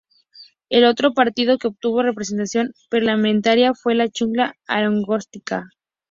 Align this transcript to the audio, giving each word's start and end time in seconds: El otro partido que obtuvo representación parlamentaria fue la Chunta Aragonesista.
El 0.69 0.85
otro 0.85 1.13
partido 1.13 1.59
que 1.59 1.67
obtuvo 1.67 2.01
representación 2.01 2.73
parlamentaria 2.89 3.75
fue 3.75 3.93
la 3.93 4.09
Chunta 4.09 4.55
Aragonesista. 4.65 5.67